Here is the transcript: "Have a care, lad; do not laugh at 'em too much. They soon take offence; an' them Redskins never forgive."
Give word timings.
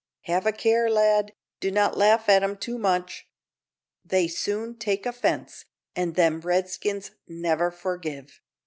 "Have 0.21 0.47
a 0.47 0.51
care, 0.51 0.89
lad; 0.89 1.31
do 1.59 1.69
not 1.69 1.95
laugh 1.95 2.27
at 2.27 2.41
'em 2.41 2.57
too 2.57 2.79
much. 2.79 3.29
They 4.03 4.27
soon 4.27 4.79
take 4.79 5.05
offence; 5.05 5.65
an' 5.95 6.13
them 6.13 6.39
Redskins 6.41 7.11
never 7.27 7.69
forgive." 7.69 8.41